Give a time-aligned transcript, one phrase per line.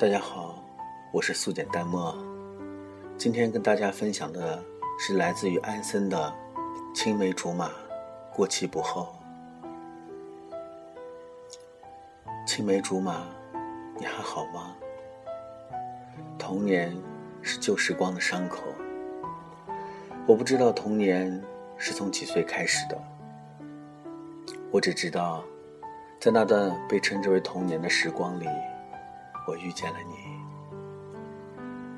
[0.00, 0.54] 大家好，
[1.10, 2.16] 我是素简淡墨。
[3.16, 4.62] 今天跟大家分享的
[4.96, 6.32] 是来自于安森的
[6.96, 7.68] 《青梅竹马，
[8.32, 9.12] 过期不候》。
[12.46, 13.26] 青梅竹马，
[13.98, 14.76] 你还好吗？
[16.38, 16.96] 童年
[17.42, 18.62] 是旧时光的伤口，
[20.28, 21.42] 我不知道童年
[21.76, 22.96] 是从几岁开始的，
[24.70, 25.42] 我只知道，
[26.20, 28.46] 在那段被称之为童年的时光里。
[29.48, 29.98] 我遇见了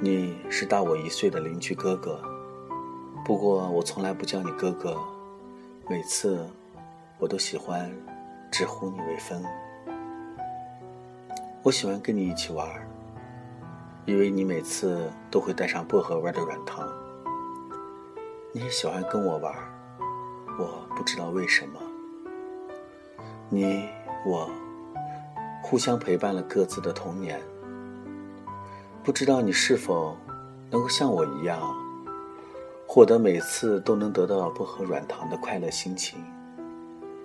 [0.00, 2.20] 你，你是大我一岁的邻居哥哥，
[3.24, 5.00] 不过我从来不叫你哥哥，
[5.88, 6.44] 每次
[7.20, 7.88] 我都喜欢
[8.50, 9.40] 直呼你为芬。
[11.62, 12.68] 我喜欢跟你一起玩，
[14.06, 16.84] 因为你每次都会带上薄荷味的软糖。
[18.52, 19.54] 你也喜欢跟我玩，
[20.58, 21.80] 我不知道为什么。
[23.48, 23.88] 你
[24.24, 24.50] 我。
[25.68, 27.40] 互相陪伴了各自的童年，
[29.02, 30.16] 不知道你是否
[30.70, 31.60] 能够像我一样，
[32.86, 36.24] 获得每次都能得到薄荷软糖的快乐心情，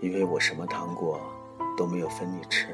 [0.00, 1.20] 因为我什么糖果
[1.76, 2.68] 都没有分你吃。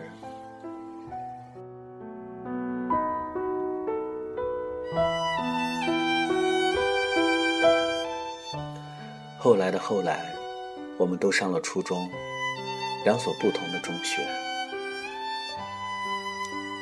[9.39, 10.27] 后来的后来，
[10.99, 12.07] 我们都上了初中，
[13.07, 14.44] 两所不同的中学。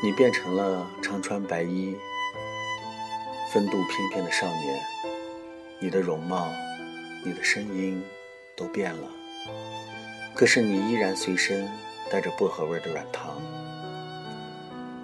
[0.04, 1.96] 你变成了常穿白衣、
[3.52, 4.82] 风度翩翩的少年，
[5.78, 6.48] 你的容貌、
[7.24, 8.02] 你的声音
[8.56, 9.08] 都变了，
[10.34, 11.70] 可是你依然随身
[12.10, 13.40] 带着薄荷味的软糖。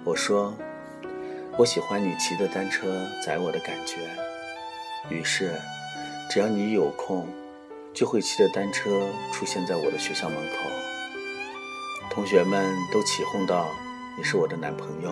[0.03, 0.53] 我说，
[1.55, 4.01] 我喜欢你骑着单车载我的感觉，
[5.09, 5.57] 于是，
[6.29, 7.25] 只要你有空，
[7.93, 10.57] 就会骑着单车出现在我的学校门口，
[12.09, 13.65] 同学们都起哄道。
[14.19, 15.09] 你是我的男朋友，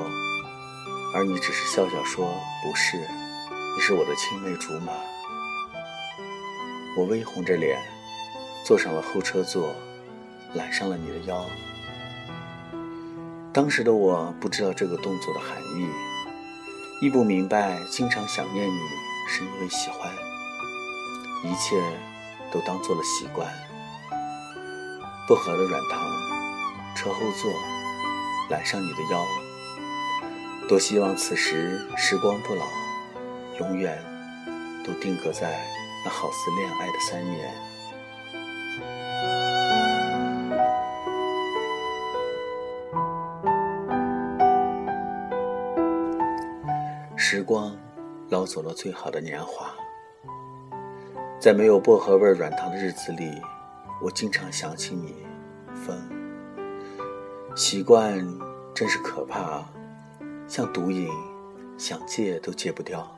[1.15, 2.29] 而你只是笑笑说
[2.61, 2.97] 不是。
[2.97, 4.91] 你是我的青梅竹马。
[6.97, 7.79] 我微红着脸，
[8.65, 9.73] 坐上了后车座，
[10.55, 11.45] 揽上了你的腰。
[13.53, 15.87] 当时的我不知道这个动作的含义，
[17.01, 18.79] 亦不明白经常想念你
[19.29, 20.11] 是因为喜欢。
[21.45, 21.81] 一切
[22.51, 23.47] 都当做了习惯。
[25.29, 26.01] 薄荷的软糖，
[26.93, 27.49] 车后座。
[28.49, 29.25] 揽上你的腰，
[30.69, 32.65] 多希望此时时光不老，
[33.59, 34.01] 永远
[34.85, 35.59] 都定格在
[36.05, 37.53] 那好似恋爱的三年。
[47.17, 47.75] 时光
[48.29, 49.69] 捞走了最好的年华，
[51.37, 53.41] 在没有薄荷味软糖的日子里，
[54.01, 55.13] 我经常想起你，
[55.75, 56.16] 风。
[57.57, 58.23] 习惯
[58.71, 59.69] 真是可怕啊，
[60.47, 61.09] 像毒瘾，
[61.75, 63.11] 想戒都戒不掉。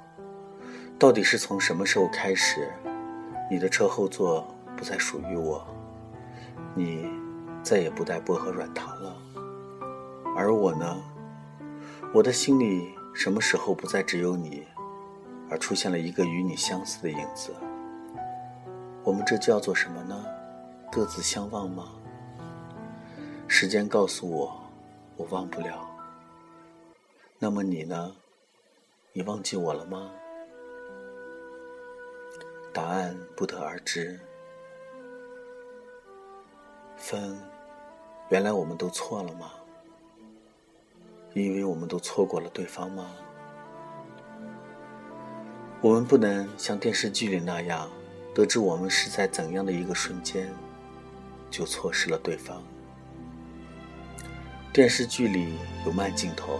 [0.97, 2.71] 到底是从什么时候开始，
[3.51, 5.67] 你的车后座不再属于我，
[6.73, 7.11] 你
[7.61, 9.13] 再也不带薄荷软糖了，
[10.37, 10.97] 而我呢？
[12.13, 14.65] 我的心里什么时候不再只有你，
[15.49, 17.53] 而出现了一个与你相似的影子？
[19.03, 20.15] 我们这叫做什么呢？
[20.89, 21.89] 各自相望吗？
[23.51, 24.61] 时间告诉我，
[25.17, 25.85] 我忘不了。
[27.39, 28.15] 那么你呢？
[29.11, 30.11] 你忘记我了吗？
[32.71, 34.19] 答案不得而知。
[36.95, 37.39] 风，
[38.29, 39.51] 原来我们都错了吗？
[41.33, 43.09] 因为我们都错过了对方吗？
[45.81, 47.89] 我们不能像电视剧里那样，
[48.33, 50.53] 得知我们是在怎样的一个瞬间，
[51.49, 52.63] 就错失了对方。
[54.71, 56.59] 电视剧里有慢镜头，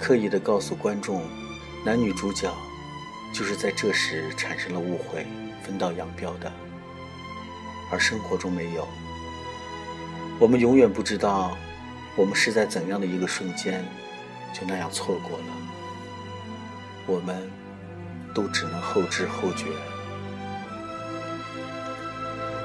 [0.00, 1.22] 刻意的告诉观众，
[1.84, 2.50] 男女主角
[3.34, 5.26] 就是在这时产生了误会，
[5.62, 6.50] 分道扬镳的。
[7.92, 8.88] 而生活中没有，
[10.40, 11.54] 我们永远不知道，
[12.16, 13.84] 我们是在怎样的一个瞬间，
[14.54, 15.44] 就那样错过了。
[17.06, 17.36] 我们
[18.34, 19.66] 都只能后知后觉，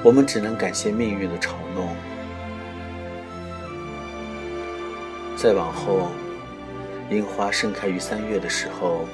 [0.01, 1.93] 我们只能感谢命运的嘲弄。
[5.41, 6.11] 再往后，
[7.09, 9.07] 樱花盛开于三月的时候，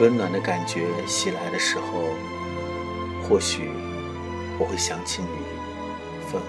[0.00, 2.08] 温暖的感觉袭来的时候，
[3.22, 3.68] 或许
[4.58, 5.28] 我会想起你，
[6.32, 6.40] 风，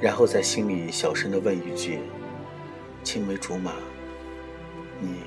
[0.00, 1.98] 然后在心里小声的问一句
[3.02, 3.72] ：“青梅竹马，
[5.00, 5.22] 你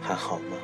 [0.00, 0.56] 还好吗？”